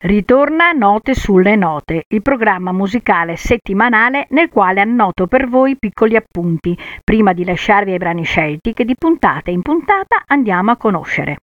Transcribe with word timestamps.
Ritorna 0.00 0.72
Note 0.72 1.14
sulle 1.14 1.54
note, 1.54 2.04
il 2.08 2.20
programma 2.20 2.72
musicale 2.72 3.36
settimanale 3.36 4.26
nel 4.30 4.48
quale 4.48 4.80
annoto 4.80 5.26
per 5.26 5.48
voi 5.48 5.76
piccoli 5.78 6.16
appunti, 6.16 6.76
prima 7.02 7.32
di 7.32 7.44
lasciarvi 7.44 7.92
ai 7.92 7.98
brani 7.98 8.24
scelti 8.24 8.72
che 8.72 8.84
di 8.84 8.96
puntata 8.98 9.50
in 9.50 9.62
puntata 9.62 10.24
andiamo 10.26 10.72
a 10.72 10.76
conoscere. 10.76 11.38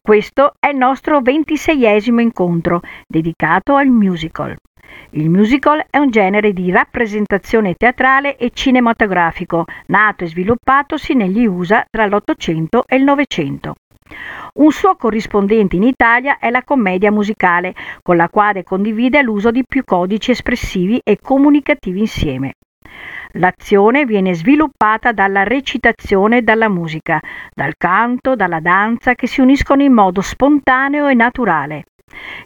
Questo 0.00 0.52
è 0.58 0.68
il 0.68 0.76
nostro 0.76 1.20
ventiseiesimo 1.20 2.20
incontro, 2.20 2.80
dedicato 3.06 3.74
al 3.74 3.88
musical. 3.88 4.54
Il 5.10 5.30
musical 5.30 5.84
è 5.88 5.96
un 5.96 6.10
genere 6.10 6.52
di 6.52 6.70
rappresentazione 6.70 7.74
teatrale 7.74 8.36
e 8.36 8.50
cinematografico, 8.52 9.64
nato 9.86 10.24
e 10.24 10.28
sviluppatosi 10.28 11.14
negli 11.14 11.46
USA 11.46 11.84
tra 11.88 12.06
l'Ottocento 12.06 12.84
e 12.86 12.96
il 12.96 13.04
Novecento. 13.04 13.74
Un 14.54 14.70
suo 14.70 14.96
corrispondente 14.96 15.76
in 15.76 15.82
Italia 15.82 16.38
è 16.38 16.50
la 16.50 16.62
commedia 16.62 17.10
musicale, 17.10 17.74
con 18.02 18.16
la 18.16 18.28
quale 18.28 18.62
condivide 18.62 19.22
l'uso 19.22 19.50
di 19.50 19.64
più 19.66 19.84
codici 19.84 20.30
espressivi 20.30 21.00
e 21.02 21.18
comunicativi 21.20 22.00
insieme. 22.00 22.54
L'azione 23.36 24.04
viene 24.04 24.34
sviluppata 24.34 25.12
dalla 25.12 25.42
recitazione 25.42 26.38
e 26.38 26.42
dalla 26.42 26.68
musica, 26.68 27.18
dal 27.54 27.74
canto, 27.78 28.34
dalla 28.36 28.60
danza 28.60 29.14
che 29.14 29.26
si 29.26 29.40
uniscono 29.40 29.82
in 29.82 29.92
modo 29.92 30.20
spontaneo 30.20 31.08
e 31.08 31.14
naturale. 31.14 31.84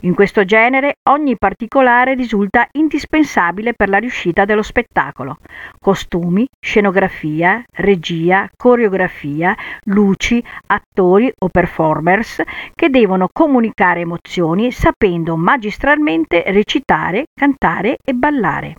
In 0.01 0.15
questo 0.15 0.45
genere 0.45 0.97
ogni 1.11 1.37
particolare 1.37 2.15
risulta 2.15 2.69
indispensabile 2.73 3.75
per 3.75 3.89
la 3.89 3.99
riuscita 3.99 4.45
dello 4.45 4.63
spettacolo. 4.63 5.39
Costumi, 5.81 6.47
scenografia, 6.61 7.63
regia, 7.73 8.49
coreografia, 8.57 9.57
luci, 9.85 10.43
attori 10.67 11.33
o 11.39 11.49
performers 11.49 12.43
che 12.75 12.91
devono 12.91 13.29
comunicare 13.33 14.01
emozioni 14.01 14.71
sapendo 14.73 15.37
magistralmente 15.37 16.45
recitare, 16.47 17.25
cantare 17.35 17.97
e 18.05 18.13
ballare. 18.13 18.75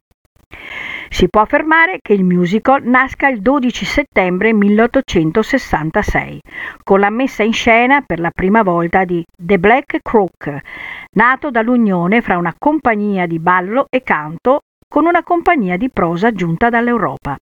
Si 1.10 1.30
può 1.30 1.42
affermare 1.42 2.00
che 2.02 2.14
il 2.14 2.24
musical 2.24 2.84
nasca 2.84 3.28
il 3.30 3.42
12 3.42 3.86
settembre 3.86 4.54
1866, 4.54 6.42
con 6.84 7.00
la 7.00 7.10
messa 7.10 7.44
in 7.44 7.54
scena 7.54 8.02
per 8.02 8.20
la 8.20 8.32
prima 8.32 8.62
volta 8.62 9.06
di 9.06 9.24
The 9.36 9.58
Black 9.58 10.00
Crook, 10.02 10.60
nato 11.14 11.50
dall'unione 11.50 12.22
fra 12.22 12.38
una 12.38 12.54
compagnia 12.58 13.26
di 13.26 13.40
ballo 13.40 13.88
e 13.90 14.04
canto 14.04 14.62
con 14.88 15.06
una 15.06 15.24
compagnia 15.24 15.78
di 15.78 15.90
prosa 15.90 16.32
giunta 16.32 16.70
dall'Europa. 16.70 17.38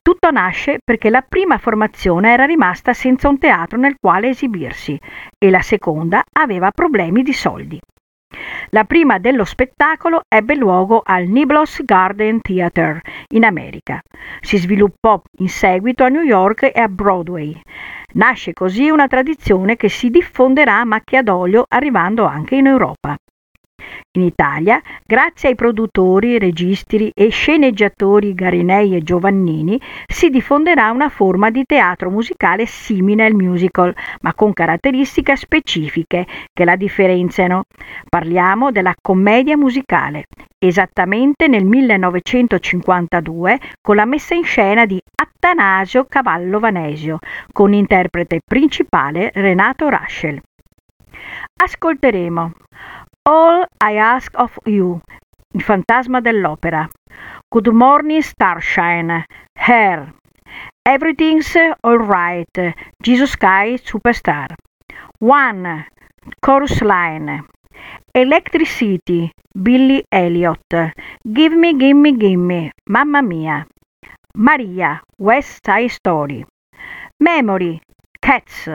Tutto 0.00 0.30
nasce 0.30 0.78
perché 0.84 1.10
la 1.10 1.24
prima 1.28 1.58
formazione 1.58 2.32
era 2.32 2.44
rimasta 2.44 2.92
senza 2.92 3.28
un 3.28 3.38
teatro 3.38 3.76
nel 3.76 3.96
quale 4.00 4.28
esibirsi 4.28 4.98
e 5.36 5.50
la 5.50 5.62
seconda 5.62 6.22
aveva 6.32 6.70
problemi 6.70 7.22
di 7.22 7.32
soldi. 7.32 7.78
La 8.70 8.84
prima 8.84 9.18
dello 9.18 9.44
spettacolo 9.44 10.20
ebbe 10.28 10.54
luogo 10.54 11.00
al 11.02 11.26
Niblos 11.26 11.82
Garden 11.84 12.42
Theatre 12.42 13.00
in 13.28 13.44
America. 13.44 13.98
Si 14.40 14.58
sviluppò 14.58 15.22
in 15.38 15.48
seguito 15.48 16.04
a 16.04 16.08
New 16.08 16.22
York 16.22 16.70
e 16.74 16.78
a 16.78 16.88
Broadway. 16.88 17.58
Nasce 18.14 18.52
così 18.52 18.90
una 18.90 19.06
tradizione 19.06 19.76
che 19.76 19.88
si 19.88 20.10
diffonderà 20.10 20.80
a 20.80 20.84
macchia 20.84 21.22
d'olio 21.22 21.64
arrivando 21.66 22.26
anche 22.26 22.56
in 22.56 22.66
Europa. 22.66 23.16
In 24.12 24.22
Italia, 24.22 24.80
grazie 25.04 25.50
ai 25.50 25.54
produttori, 25.54 26.38
registi 26.38 27.10
e 27.14 27.28
sceneggiatori 27.28 28.34
Garinei 28.34 28.96
e 28.96 29.02
Giovannini, 29.02 29.80
si 30.06 30.30
diffonderà 30.30 30.90
una 30.90 31.08
forma 31.08 31.50
di 31.50 31.64
teatro 31.64 32.10
musicale 32.10 32.66
simile 32.66 33.26
al 33.26 33.34
musical, 33.34 33.94
ma 34.22 34.34
con 34.34 34.52
caratteristiche 34.52 35.36
specifiche 35.36 36.26
che 36.52 36.64
la 36.64 36.76
differenziano. 36.76 37.64
Parliamo 38.08 38.70
della 38.72 38.94
commedia 39.00 39.56
musicale, 39.56 40.24
esattamente 40.58 41.46
nel 41.46 41.64
1952 41.64 43.60
con 43.80 43.96
la 43.96 44.04
messa 44.04 44.34
in 44.34 44.44
scena 44.44 44.84
di 44.86 45.00
Attanasio 45.14 46.06
Cavallo 46.08 46.58
Vanesio, 46.58 47.18
con 47.52 47.72
interprete 47.72 48.40
principale 48.44 49.30
Renato 49.34 49.88
Raschel. 49.88 50.40
Ascolteremo 51.60 52.52
All 53.28 53.66
I 53.78 53.98
Ask 53.98 54.32
of 54.38 54.56
You, 54.64 55.02
il 55.52 55.60
fantasma 55.60 56.22
dell'opera. 56.22 56.88
Good 57.46 57.68
Morning 57.68 58.22
Starshine, 58.22 59.26
Hair. 59.52 60.14
Everything's 60.82 61.54
Alright, 61.82 62.74
Jesus 63.02 63.32
Sky 63.32 63.76
Superstar. 63.84 64.54
One, 65.18 65.84
Chorus 66.40 66.80
Line. 66.80 67.44
Electricity, 68.14 69.30
Billy 69.52 70.02
Elliot. 70.10 70.94
Give 71.22 71.54
me, 71.54 71.76
gimme, 71.76 72.16
gimme, 72.16 72.70
Mamma 72.88 73.20
Mia. 73.20 73.66
Maria, 74.36 75.02
West 75.18 75.66
Side 75.66 75.90
Story. 75.90 76.46
Memory, 77.20 77.82
Cats. 78.22 78.70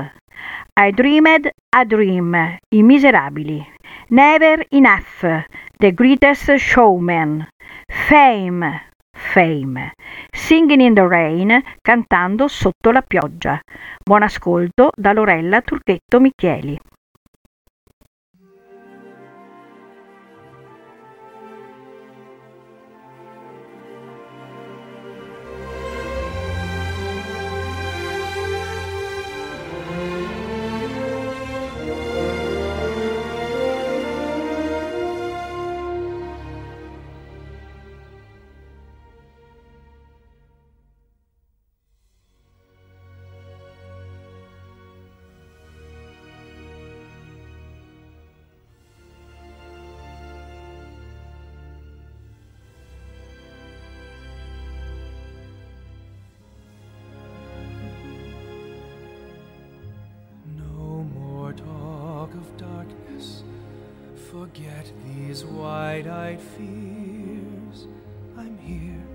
I 0.77 0.91
Dreamed 0.91 1.51
a 1.75 1.85
Dream, 1.85 2.35
I 2.35 2.83
Miserabili. 2.83 3.65
Never 4.09 4.63
Enough, 4.69 5.45
The 5.79 5.91
Greatest 5.91 6.55
Showman, 6.57 7.47
Fame, 7.87 8.63
Fame, 9.11 9.91
Singing 10.31 10.81
in 10.81 10.93
the 10.93 11.07
Rain, 11.07 11.63
cantando 11.81 12.47
sotto 12.47 12.91
la 12.91 13.01
pioggia. 13.01 13.59
Buon 14.03 14.21
ascolto 14.21 14.91
da 14.95 15.13
Lorella 15.13 15.61
Turchetto 15.61 16.19
Micheli. 16.19 16.77
Forget 64.33 64.91
these 65.05 65.45
wide 65.45 66.07
eyed 66.07 66.41
fears. 66.41 67.87
I'm 68.35 68.57
here, 68.57 69.05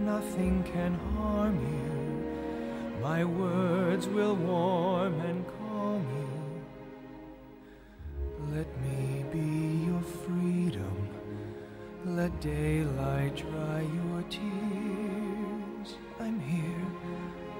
nothing 0.00 0.64
can 0.64 0.94
harm 1.14 1.60
you. 1.60 3.00
My 3.00 3.22
words 3.24 4.08
will 4.08 4.34
warm 4.34 5.20
and 5.20 5.46
calm 5.46 6.04
you. 6.18 6.30
Let 8.56 8.66
me 8.82 9.24
be 9.32 9.86
your 9.86 10.02
freedom. 10.26 11.08
Let 12.04 12.40
daylight 12.40 13.36
dry 13.36 13.82
your 13.82 14.22
tears. 14.22 15.94
I'm 16.18 16.40
here 16.40 16.88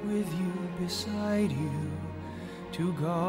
with 0.04 0.28
you, 0.40 0.52
beside 0.80 1.52
you, 1.52 1.92
to 2.72 2.92
guard 2.94 3.27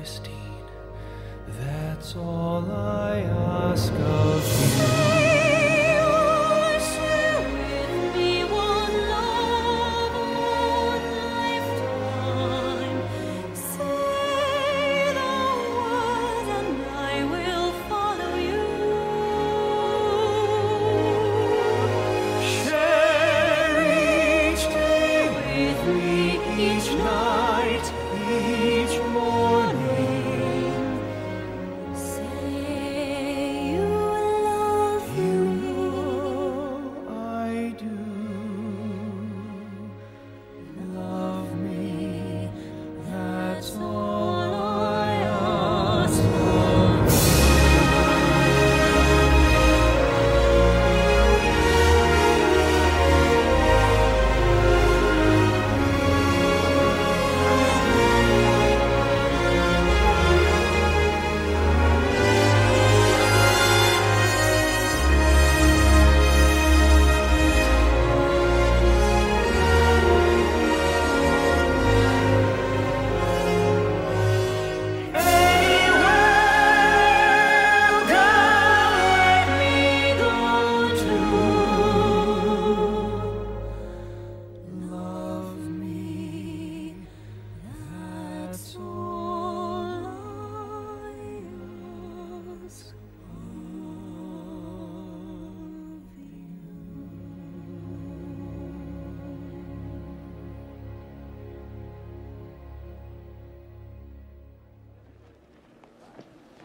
Christine, 0.00 0.64
that's 1.60 2.16
all 2.16 2.64
I 2.72 3.20
ask 3.20 3.92
of 3.92 5.04
you. 5.04 5.09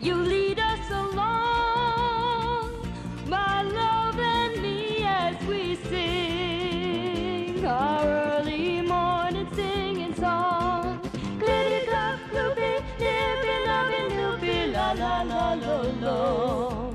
You 0.00 0.14
lead 0.14 0.58
us 0.60 0.90
along, 0.90 2.70
my 3.26 3.62
love 3.62 4.18
and 4.18 4.62
me, 4.62 5.04
as 5.04 5.36
we 5.46 5.74
sing 5.90 7.64
our 7.66 8.04
early 8.04 8.80
morning 8.82 9.48
singing 9.54 10.14
song. 10.14 11.00
Glitty 11.40 11.86
duck, 11.90 12.20
loopy, 12.32 12.72
nippy, 13.00 13.56
lovey, 13.66 14.02
loopy, 14.18 14.56
la 14.72 14.92
la 14.92 15.22
la 15.22 15.54
lo 15.54 15.82
lo. 16.00 16.94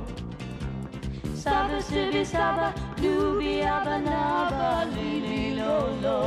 Saba, 1.36 1.82
sibby, 1.82 2.24
saba, 2.26 2.74
doobie, 3.02 3.66
abba, 3.66 4.00
naba, 4.00 4.86
lily, 4.96 5.56
lo 5.56 5.76
lo. 6.02 6.20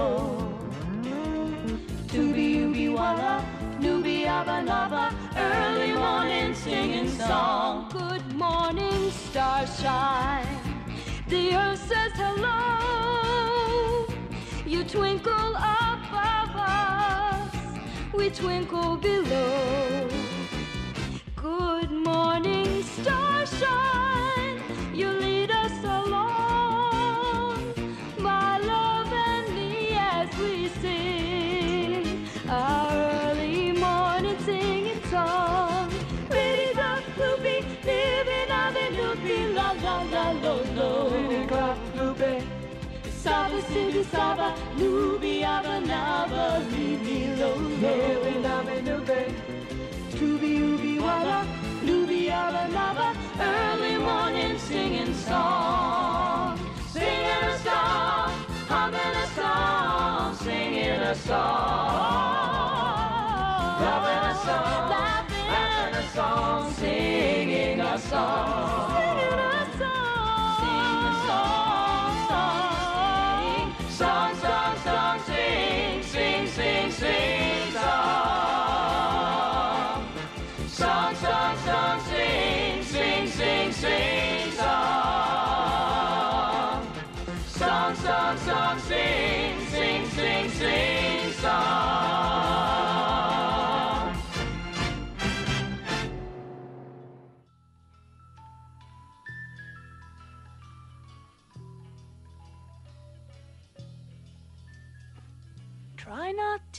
Doobie, 2.13 2.67
ooby, 2.67 2.87
walla, 2.95 3.35
noobie, 3.81 4.27
abba, 4.27 4.63
naba, 4.63 5.03
early 5.37 5.66
song. 7.27 7.89
Good 7.91 8.37
morning, 8.37 9.11
starshine. 9.11 10.47
The 11.29 11.55
earth 11.57 11.83
says 11.89 12.13
hello. 12.15 14.07
You 14.65 14.85
twinkle 14.85 15.57
above 15.57 16.55
us, 16.57 17.55
we 18.13 18.31
twinkle 18.31 18.97
below. 18.97 19.96
Saba, 44.17 44.49
nubi, 44.79 45.43
abba, 45.43 45.81
naba, 45.93 46.45
libi, 46.73 47.19
lo. 47.39 47.51
Living 47.83 48.47
on 48.55 48.65
the 48.67 48.77
loopy. 48.87 49.23
Tooby 50.17 50.51
ooby 50.67 50.93
walla, 51.07 51.39
abba 52.31 52.63
naba, 52.77 53.09
early 53.41 53.97
morning 54.09 54.59
singing 54.59 55.15
song. 55.29 56.59
Singing 56.95 57.43
a 57.53 57.59
song, 57.67 58.31
humming 58.73 59.17
a 59.25 59.27
song, 59.39 60.35
singing 60.45 61.01
a 61.13 61.15
song. 61.29 62.57
Loving 63.85 64.25
a 64.31 64.35
song, 64.47 64.89
laughing 64.95 65.95
a 66.01 66.05
song, 66.17 66.73
singing 66.81 67.81
a 67.81 67.99
song. 67.99 68.66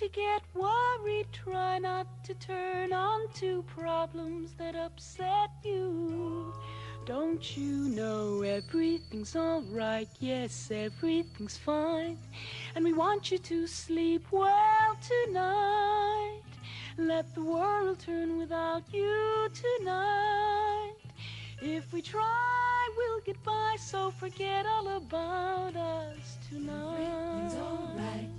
To 0.08 0.14
get 0.14 0.42
worried, 0.54 1.28
try 1.34 1.78
not 1.80 2.08
to 2.24 2.34
turn 2.36 2.94
on 2.94 3.28
to 3.34 3.64
problems 3.64 4.54
that 4.58 4.76
upset 4.76 5.50
you. 5.64 6.54
Don't 7.06 7.58
you 7.58 7.90
know 7.90 8.42
everything's 8.42 9.36
alright? 9.36 10.10
Yes, 10.20 10.70
everything's 10.72 11.58
fine. 11.58 12.18
And 12.76 12.86
we 12.86 12.94
want 12.94 13.32
you 13.32 13.38
to 13.38 13.68
sleep 13.68 14.26
well 14.32 14.98
tonight. 15.02 16.42
Let 16.98 17.34
the 17.34 17.44
world 17.44 18.00
turn 18.00 18.38
without 18.38 18.84
you 18.94 19.50
tonight. 19.54 20.94
If 21.62 21.92
we 21.92 22.02
try, 22.02 22.90
we'll 22.98 23.22
get 23.22 23.42
by, 23.44 23.76
so 23.80 24.12
forget 24.12 24.66
all 24.66 24.88
about 24.98 25.76
us 25.76 26.38
tonight. 26.50 27.97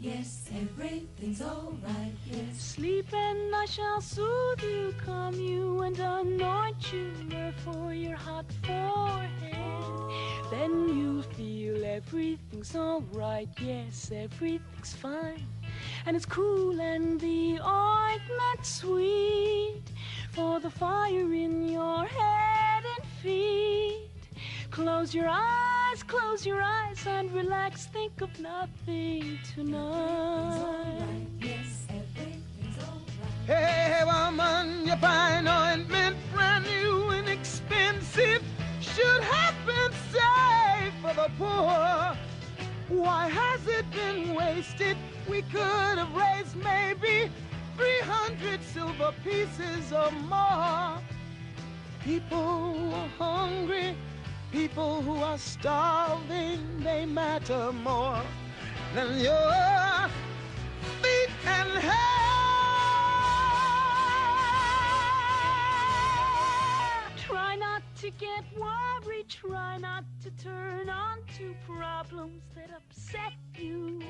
Yes, 0.08 0.48
everything's 0.56 1.42
alright, 1.42 2.16
yes. 2.24 2.58
Sleep 2.58 3.12
and 3.12 3.54
I 3.54 3.66
shall 3.66 4.00
soothe 4.00 4.62
you, 4.62 4.94
calm 5.04 5.34
you, 5.34 5.82
and 5.82 5.98
anoint 5.98 6.90
you 6.90 7.12
for 7.62 7.92
your 7.92 8.16
hot 8.16 8.46
forehead. 8.62 9.52
Then 10.50 10.88
you'll 10.96 11.22
feel 11.36 11.84
everything's 11.84 12.74
alright, 12.74 13.50
yes, 13.60 14.10
everything's 14.10 14.94
fine. 14.94 15.46
And 16.06 16.16
it's 16.16 16.24
cool 16.24 16.80
and 16.80 17.20
the 17.20 17.60
ointment 17.60 18.64
sweet 18.64 19.82
for 20.30 20.58
the 20.58 20.70
fire 20.70 21.34
in 21.34 21.68
your 21.68 22.06
head 22.06 22.82
and 22.96 23.04
feet. 23.22 24.08
Close 24.70 25.14
your 25.14 25.28
eyes, 25.28 25.77
close 26.02 26.46
your 26.46 26.62
eyes 26.62 27.06
and 27.06 27.32
relax. 27.32 27.86
Think 27.86 28.20
of 28.20 28.30
nothing 28.40 29.38
tonight. 29.54 31.26
Yes, 31.40 31.86
everything's 31.88 32.78
alright. 32.78 33.46
Hey, 33.46 34.02
woman, 34.04 34.86
you 34.86 34.96
buy 34.96 35.30
an 35.32 35.48
ointment 35.48 36.16
brand 36.32 36.64
new 36.64 37.10
and 37.10 37.28
expensive. 37.28 38.42
Should 38.80 39.22
have 39.22 39.54
been 39.66 39.92
saved 40.12 40.94
for 41.02 41.14
the 41.14 41.30
poor. 41.38 42.16
Why 42.88 43.28
has 43.28 43.66
it 43.66 43.90
been 43.90 44.34
wasted? 44.34 44.96
We 45.28 45.42
could 45.42 45.98
have 45.98 46.14
raised 46.14 46.56
maybe 46.56 47.30
300 47.76 48.62
silver 48.62 49.12
pieces 49.22 49.92
or 49.92 50.10
more. 50.10 50.98
People 52.02 52.72
who 52.74 52.92
are 52.92 53.08
hungry, 53.18 53.96
people 54.52 55.02
who 55.02 55.16
are 55.16 55.38
starving, 55.38 56.80
they 56.82 57.04
matter 57.04 57.72
more 57.72 58.22
than 58.94 59.18
your 59.20 60.08
feet 61.02 61.30
and 61.46 61.70
hair. 61.78 61.94
Try 67.16 67.56
not 67.56 67.82
to 67.96 68.10
get 68.10 68.44
worried, 68.56 69.28
try 69.28 69.76
not 69.76 70.04
to 70.22 70.30
turn 70.42 70.88
on 70.88 71.18
to 71.36 71.54
problems 71.66 72.42
that 72.54 72.70
upset 72.74 73.34
you. 73.54 74.00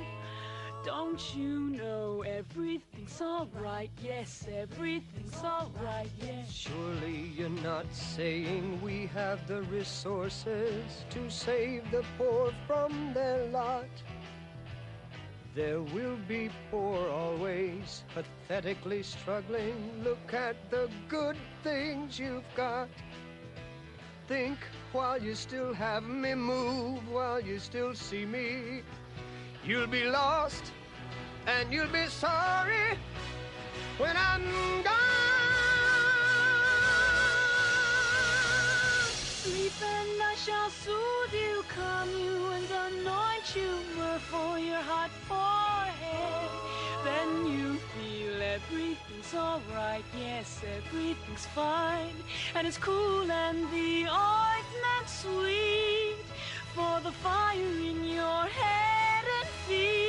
Don't 0.88 1.37
you 1.37 1.68
know 1.68 2.25
everything's 2.26 3.21
alright? 3.21 3.90
Yes, 4.02 4.47
everything's 4.50 5.37
alright, 5.45 6.09
yes. 6.18 6.50
Surely 6.50 7.30
you're 7.37 7.50
not 7.62 7.85
saying 7.95 8.80
we 8.80 9.04
have 9.12 9.47
the 9.47 9.61
resources 9.64 11.04
to 11.11 11.28
save 11.28 11.90
the 11.90 12.02
poor 12.16 12.54
from 12.66 13.12
their 13.12 13.45
lot. 13.49 13.85
There 15.54 15.83
will 15.83 16.16
be 16.26 16.49
poor 16.71 17.07
always, 17.11 18.04
pathetically 18.14 19.02
struggling. 19.02 20.02
Look 20.02 20.33
at 20.33 20.57
the 20.71 20.88
good 21.07 21.37
things 21.62 22.18
you've 22.18 22.54
got. 22.54 22.88
Think 24.26 24.57
while 24.92 25.23
you 25.23 25.35
still 25.35 25.75
have 25.75 26.04
me, 26.04 26.35
move 26.35 27.07
while 27.11 27.42
you 27.42 27.59
still 27.59 27.92
see 27.92 28.25
me. 28.25 28.80
You'll 29.66 29.87
be 29.87 30.04
lost 30.04 30.73
and 31.49 31.73
you'll 31.73 31.88
be 31.88 32.07
sorry 32.09 32.99
when 33.97 34.14
I'm 34.17 34.45
gone. 34.83 34.95
Sleep 39.43 39.73
and 39.83 40.23
I 40.23 40.35
shall 40.45 40.69
soothe 40.69 41.33
you, 41.33 41.64
calm 41.75 42.11
you, 42.11 42.37
and 42.57 42.71
anoint 42.88 43.57
you 43.57 43.73
for 44.31 44.59
your 44.59 44.83
hot 44.93 45.11
forehead. 45.26 46.50
Then 47.02 47.47
you 47.47 47.78
feel 47.95 48.43
everything's 48.43 49.35
alright, 49.35 50.05
yes, 50.19 50.61
everything's 50.76 51.47
fine. 51.47 52.17
And 52.55 52.67
it's 52.67 52.76
cool 52.76 53.31
and 53.33 53.61
the 53.73 54.07
ointment 54.07 55.07
sweet 55.07 56.19
for 56.75 57.00
the 57.00 57.12
fire 57.12 57.57
in 57.57 58.05
your 58.05 58.43
head 58.45 59.25
and 59.40 59.49
feet. 59.67 60.08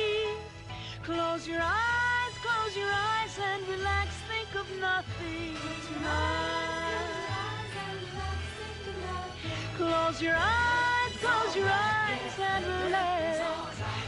Close 1.02 1.48
your 1.48 1.60
eyes, 1.62 2.34
close 2.42 2.76
your 2.76 2.92
eyes 2.92 3.38
and 3.42 3.66
relax, 3.68 4.08
think 4.28 4.54
of 4.54 4.68
nothing 4.78 5.56
tonight. 5.88 7.00
Close 9.78 10.20
your 10.20 10.36
eyes, 10.36 11.12
close 11.18 11.56
your 11.56 11.68
eyes 11.68 12.38
and 12.38 12.66
relax. 12.66 13.40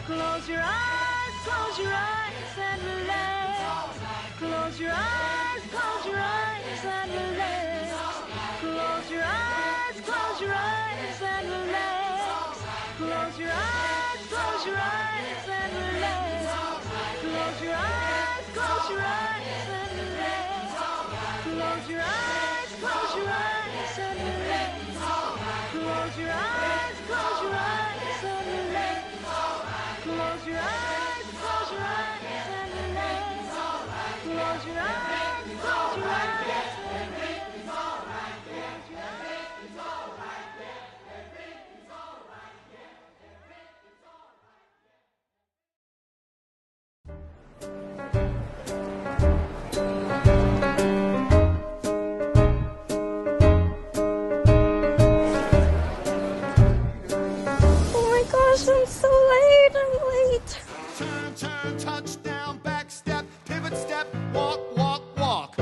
Close 0.04 0.48
your 0.48 0.60
eyes, 0.60 1.34
close 1.44 1.78
your 1.78 1.94
eyes 1.94 2.58
and 2.60 2.82
relax. 2.84 3.96
Close 4.38 4.80
your 4.80 4.92
eyes, 4.92 5.62
close 5.70 6.06
your 6.06 6.18
eyes 6.20 6.84
and 6.84 7.10
relax. 7.10 7.94
Close 8.60 9.10
your 9.10 9.24
eyes, 9.24 10.00
close 10.04 10.40
your 10.42 10.54
eyes 10.54 10.71
Touchdown, 61.78 62.58
back 62.58 62.90
step, 62.90 63.24
pivot 63.44 63.76
step, 63.76 64.06
walk, 64.34 64.60
walk, 64.76 65.02
walk. 65.16 65.58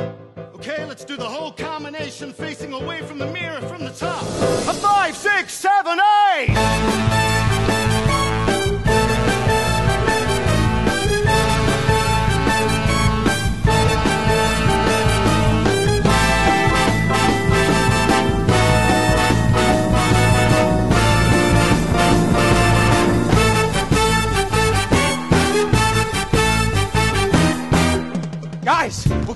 Okay, 0.55 0.85
let's 0.87 1.05
do 1.05 1.17
the 1.17 1.25
whole 1.25 1.53
combination 1.53 2.33
facing 2.33 2.73
away 2.73 3.03
from 3.03 3.19
the 3.19 3.27
mirror 3.27 3.61
from 3.63 3.85
the 3.85 3.91
top. 3.91 4.23
A 4.23 4.75
five, 4.75 5.17
six, 5.17 5.53
seven, 5.53 5.99
eight. 6.37 6.90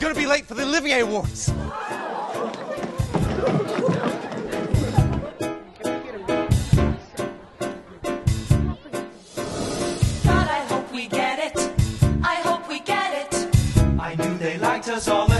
gonna 0.04 0.14
be 0.14 0.26
late 0.26 0.44
for 0.44 0.52
the 0.52 0.62
Olivier 0.64 1.00
Awards. 1.00 1.50
I 13.98 14.14
knew 14.16 14.36
they 14.36 14.58
liked 14.58 14.88
us 14.88 15.08
all. 15.08 15.33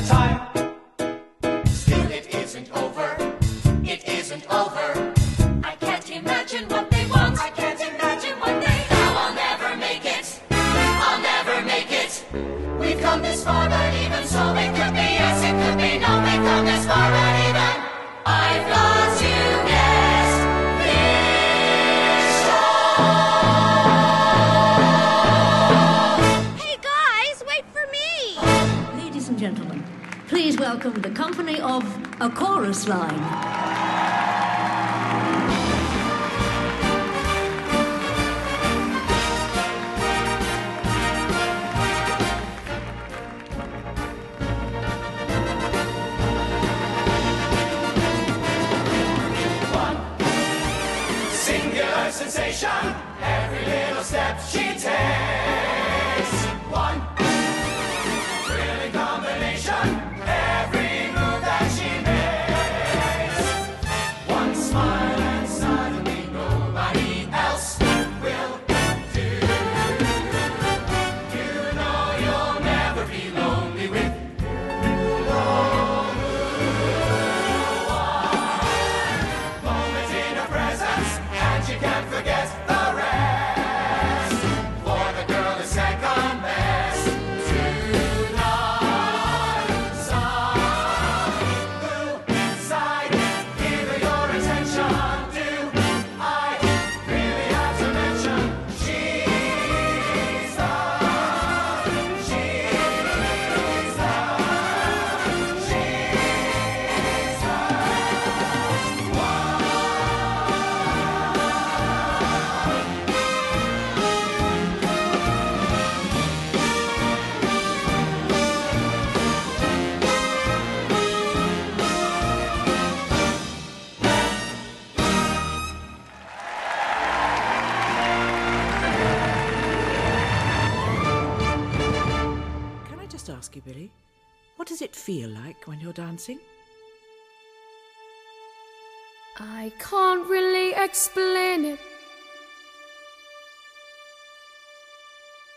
Explain 140.95 141.65
it. 141.65 141.81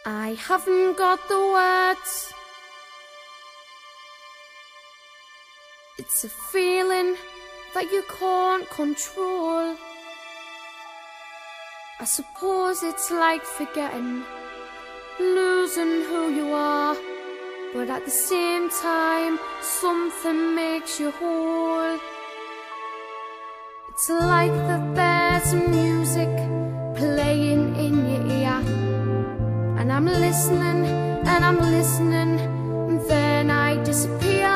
I 0.04 0.30
haven't 0.34 0.97
got 0.97 1.19
the 1.30 1.39
words. 1.58 2.34
It's 6.00 6.23
a 6.23 6.30
feeling 6.30 7.17
that 7.76 7.91
you 7.91 8.02
can't 8.19 8.67
control. 8.71 9.76
I 12.00 12.06
suppose 12.06 12.82
it's 12.82 13.12
like 13.12 13.43
forgetting, 13.43 14.23
losing 15.19 16.02
who 16.10 16.34
you 16.34 16.47
are. 16.52 16.97
But 17.76 17.91
at 17.91 18.06
the 18.06 18.17
same 18.32 18.71
time, 18.71 19.38
something 19.62 20.56
makes 20.56 21.00
you 21.00 21.12
whole. 21.12 22.00
It's 23.89 24.10
like 24.10 24.52
that 24.69 24.95
there's 25.39 25.54
music 25.54 26.30
playing 26.95 27.76
in 27.76 27.93
your 28.10 28.26
ear. 28.26 28.60
And 29.78 29.91
I'm 29.91 30.06
listening, 30.06 30.86
and 31.32 31.45
I'm 31.45 31.60
listening, 31.60 32.39
and 32.89 33.00
then 33.02 33.52
I 33.52 33.84
disappear. 33.84 34.47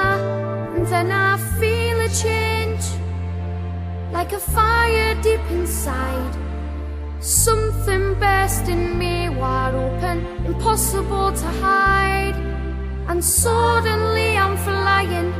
And 0.73 0.87
then 0.87 1.11
I 1.11 1.37
feel 1.59 1.99
a 1.99 2.09
change, 2.09 2.83
like 4.11 4.31
a 4.33 4.39
fire 4.39 5.13
deep 5.21 5.45
inside. 5.51 6.33
Something 7.19 8.15
burst 8.19 8.67
in 8.67 8.97
me 8.97 9.29
wide 9.29 9.75
open, 9.75 10.25
impossible 10.47 11.31
to 11.31 11.47
hide. 11.61 12.37
And 13.07 13.23
suddenly 13.23 14.35
I'm 14.35 14.57
flying, 14.57 15.31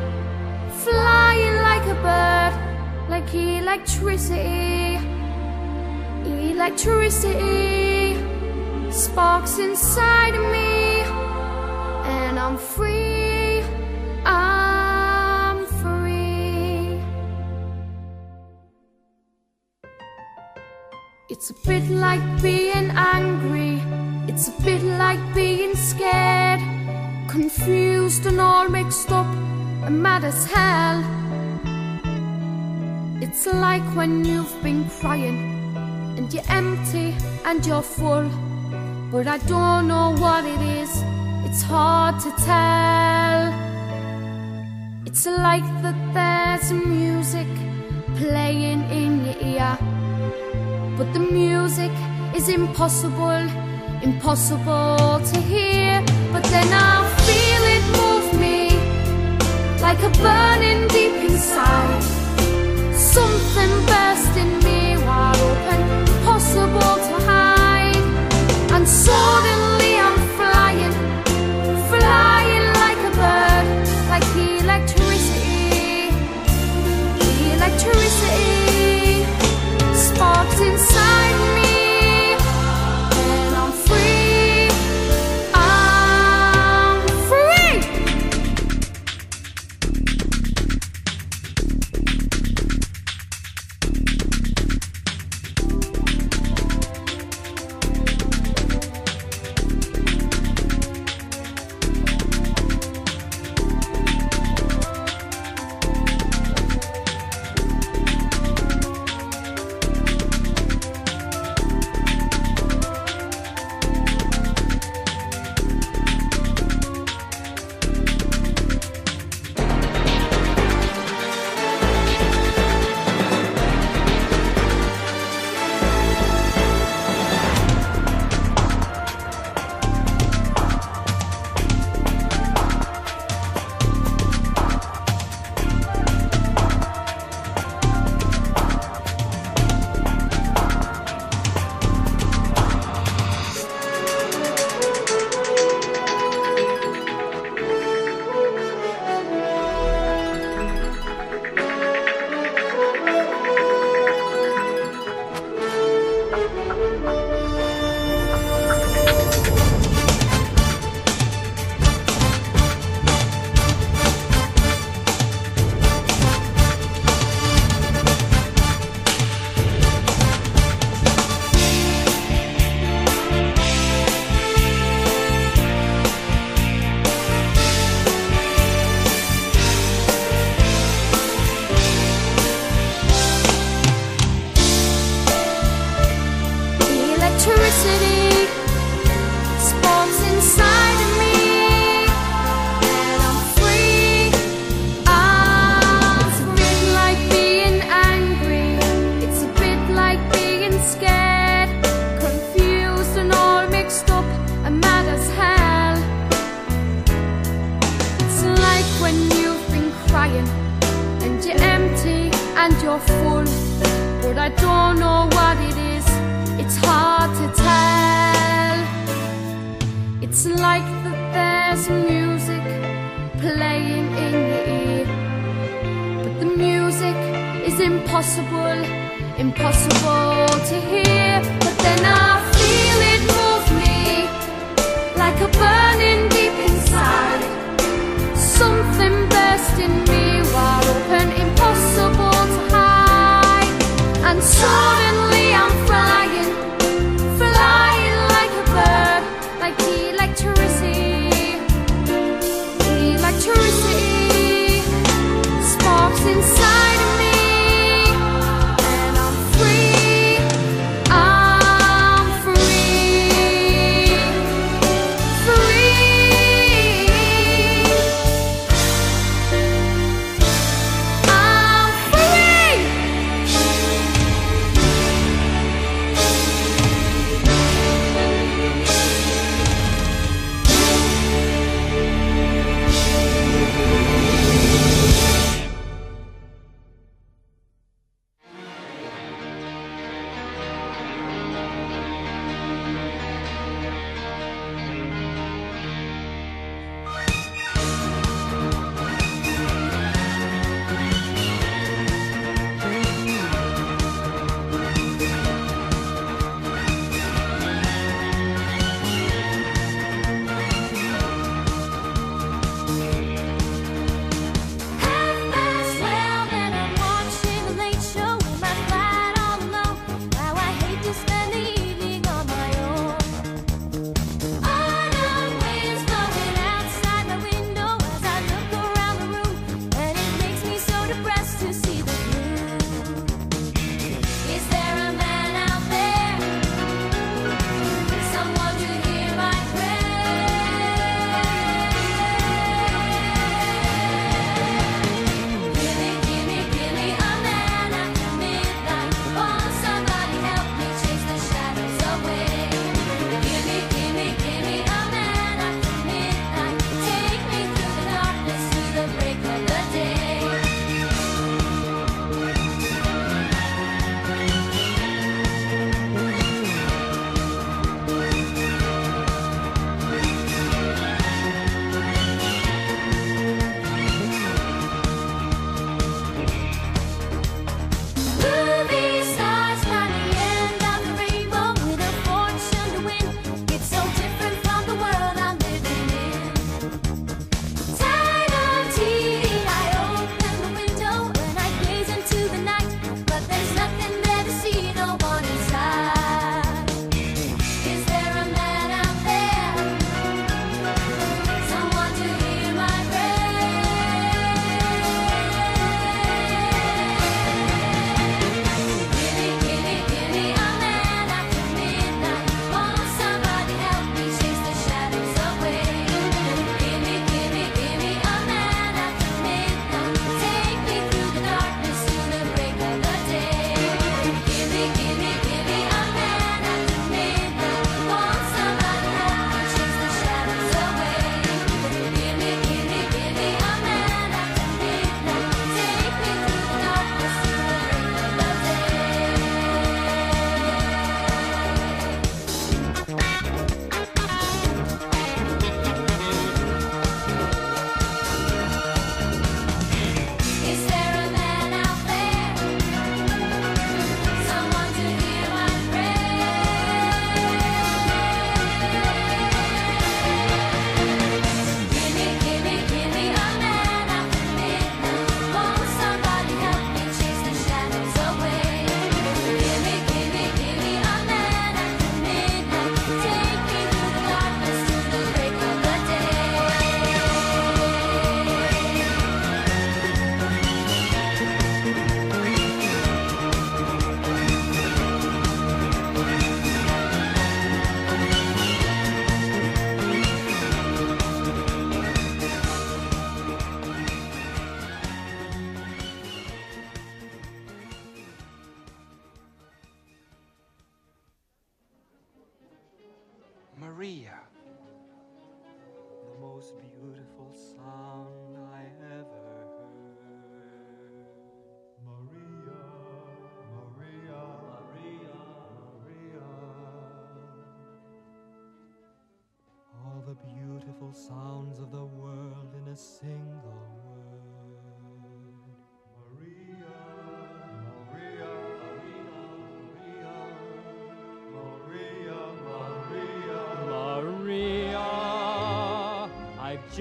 flying 0.85 1.55
like 1.69 1.85
a 1.87 1.97
bird, 2.05 3.09
like 3.09 3.33
electricity. 3.33 5.20
Electricity 6.41 8.15
sparks 8.91 9.59
inside 9.59 10.33
of 10.33 10.41
me, 10.51 11.01
and 12.09 12.39
I'm 12.39 12.57
free. 12.57 13.61
I'm 14.25 15.67
free. 15.67 16.99
It's 21.29 21.51
a 21.51 21.53
bit 21.67 21.87
like 21.89 22.41
being 22.41 22.89
angry. 22.89 23.79
It's 24.27 24.47
a 24.47 24.63
bit 24.63 24.81
like 24.81 25.21
being 25.35 25.75
scared. 25.75 26.59
Confused 27.29 28.25
and 28.25 28.41
all 28.41 28.67
mixed 28.67 29.11
up 29.11 29.27
and 29.85 30.01
mad 30.01 30.23
as 30.23 30.45
hell. 30.47 31.03
It's 33.21 33.45
like 33.45 33.83
when 33.95 34.25
you've 34.25 34.63
been 34.63 34.89
crying 34.89 35.60
and 36.21 36.33
you're 36.33 36.43
empty 36.49 37.15
and 37.45 37.65
you're 37.65 37.81
full. 37.81 38.29
But 39.11 39.27
I 39.27 39.37
don't 39.39 39.87
know 39.87 40.15
what 40.17 40.45
it 40.45 40.61
is, 40.61 40.91
it's 41.45 41.63
hard 41.63 42.19
to 42.19 42.31
tell. 42.45 43.41
It's 45.05 45.25
like 45.25 45.65
that 45.83 45.97
there's 46.13 46.71
music 46.71 47.47
playing 48.17 48.81
in 48.99 49.25
your 49.25 49.39
ear. 49.53 49.77
But 50.97 51.11
the 51.13 51.19
music 51.19 51.91
is 52.35 52.49
impossible, 52.49 53.43
impossible 54.03 55.21
to 55.31 55.37
hear. 55.41 56.03
But 56.31 56.43
then 56.53 56.69
I 56.71 56.95
feel 57.25 57.63
it 57.75 57.85
move 57.99 58.27
me 58.39 58.59
like 59.81 60.01
a 60.03 60.11
burning 60.21 60.87
deep 60.89 61.15
inside. 61.29 62.03
Something 62.93 63.73
burst 63.87 64.37
in 64.37 64.59
me 64.63 64.81
wide 65.05 65.41
open, 65.49 65.81
impossible 66.53 66.95
to 67.07 67.25
hide. 67.25 67.95
And 68.71 68.87
suddenly 68.87 69.50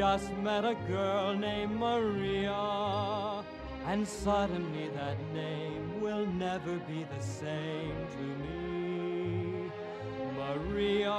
just 0.01 0.33
met 0.39 0.65
a 0.65 0.75
girl 0.89 1.35
named 1.37 1.77
Maria, 1.77 3.45
and 3.85 4.09
suddenly 4.09 4.89
that 4.95 5.19
name 5.35 6.01
will 6.01 6.25
never 6.47 6.79
be 6.91 7.05
the 7.15 7.23
same 7.23 7.99
to 8.17 8.25
me. 8.43 9.71
Maria, 10.39 11.13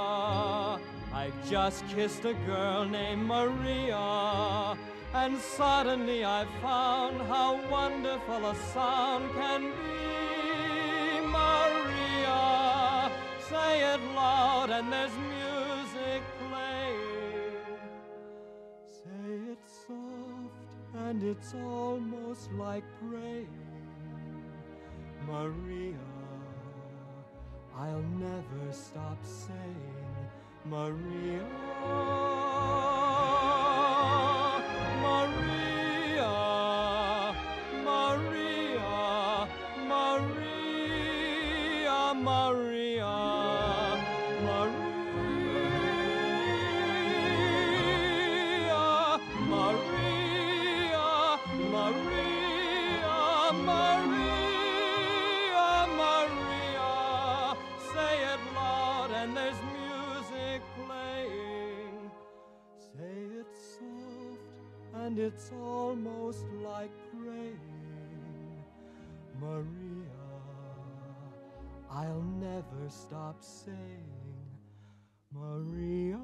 I've 1.14 1.38
just 1.48 1.86
kissed 1.94 2.24
a 2.24 2.34
girl 2.44 2.84
named 2.84 3.24
Maria, 3.24 4.76
and 5.14 5.38
suddenly 5.38 6.24
I 6.24 6.44
found 6.60 7.22
how 7.34 7.60
wonderful 7.70 8.44
a 8.46 8.56
sound 8.74 9.30
can 9.34 9.62
be. 9.78 11.20
Maria, 11.38 13.12
say 13.48 13.94
it 13.94 14.00
loud, 14.16 14.70
and 14.70 14.92
there's 14.92 15.16
music. 15.30 15.51
and 21.22 21.36
it's 21.36 21.54
almost 21.54 22.50
like 22.52 22.82
praying. 23.08 23.46
Maria, 25.26 25.94
I'll 27.76 28.02
never 28.18 28.72
stop 28.72 29.18
saying, 29.22 30.30
Maria. 30.64 32.51
Maria, 69.42 70.06
I'll 71.90 72.22
never 72.38 72.88
stop 72.88 73.42
saying 73.42 74.06
Maria. 75.32 76.20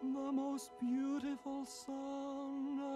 The 0.00 0.32
most 0.32 0.70
beautiful 0.80 1.64
song. 1.64 2.93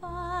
far. 0.00 0.35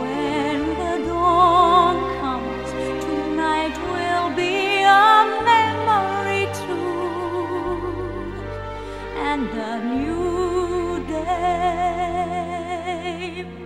When 0.00 0.60
the 0.82 0.94
dawn 1.06 1.96
comes, 2.20 2.70
tonight 3.04 3.76
will 3.92 4.30
be 4.42 4.54
a 4.82 5.14
memory 5.52 6.44
too, 6.62 7.44
and 9.30 9.48
a 9.72 9.74
new 9.84 11.04
day 11.06 12.26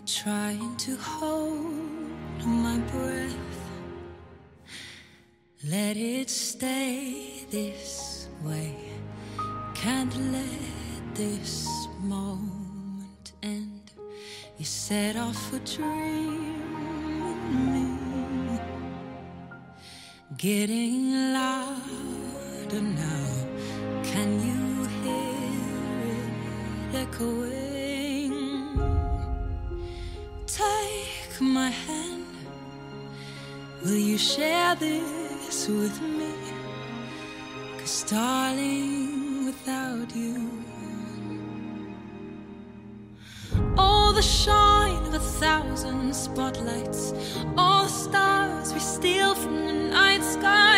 trying 0.07 0.73
to 0.77 0.95
hold 0.95 2.45
my 2.45 2.77
breath. 2.91 3.35
Let 5.65 5.97
it 5.97 6.29
stay 6.29 7.45
this 7.51 8.29
way. 8.41 8.73
Can't 9.75 10.15
let 10.31 11.13
this 11.13 11.67
moment 11.99 13.33
end. 13.43 13.91
You 14.57 14.63
set 14.63 15.17
off 15.17 15.53
a 15.53 15.59
dream 15.59 16.61
in 17.51 17.73
me, 17.73 18.59
getting 20.37 21.33
louder 21.33 22.81
now. 22.81 23.16
this 34.79 35.67
with 35.67 36.01
me. 36.01 36.33
Cause, 37.79 38.03
darling, 38.03 39.45
without 39.45 40.15
you, 40.15 40.49
all 43.77 44.13
the 44.13 44.21
shine 44.21 45.03
of 45.05 45.13
a 45.13 45.19
thousand 45.19 46.13
spotlights, 46.13 47.13
all 47.57 47.83
the 47.83 47.89
stars 47.89 48.73
we 48.73 48.79
steal 48.79 49.35
from 49.35 49.65
the 49.65 49.73
night 49.73 50.23
sky. 50.23 50.76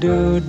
I'm 0.00 0.44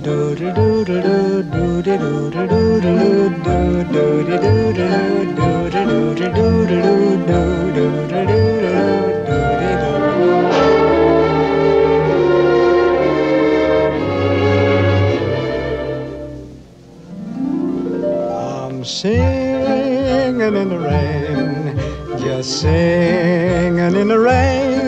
singing 18.84 20.56
in 20.56 20.68
the 20.68 20.78
rain, 20.78 21.76
just 22.18 22.60
singing 22.60 23.96
in 23.96 24.08
the 24.08 24.18
rain. 24.18 24.79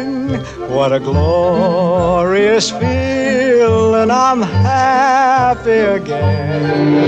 What 0.82 0.92
a 0.92 0.98
glorious 0.98 2.72
feeling! 2.72 4.10
I'm 4.10 4.42
happy 4.42 5.70
again. 5.70 7.06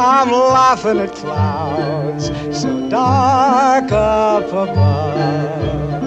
I'm 0.00 0.30
laughing 0.32 1.00
at 1.00 1.14
clouds 1.14 2.30
so 2.58 2.88
dark 2.88 3.92
up 3.92 4.48
above. 4.48 6.00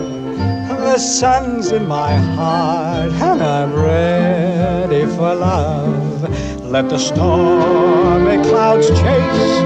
The 0.69 0.97
sun's 0.97 1.71
in 1.71 1.87
my 1.87 2.15
heart 2.15 3.11
and 3.11 3.43
I'm 3.43 3.71
ready 3.75 5.05
for 5.05 5.35
love. 5.35 6.63
Let 6.65 6.89
the 6.89 6.97
stormy 6.97 8.43
clouds 8.49 8.87
chase 8.87 9.61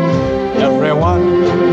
everyone 0.61 1.72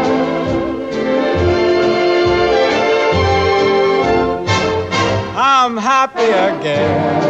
I'm 5.63 5.77
happy 5.77 6.23
again. 6.23 7.21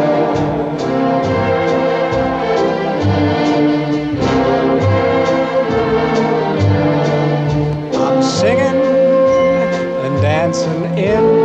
I'm 7.94 8.22
singing 8.22 8.80
and 10.06 10.22
dancing 10.22 10.84
in 10.96 11.41